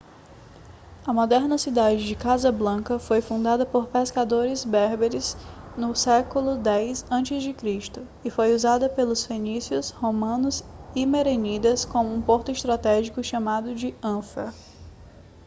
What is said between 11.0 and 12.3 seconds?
merenidas como um